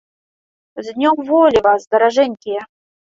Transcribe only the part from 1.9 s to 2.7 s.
даражэнькія!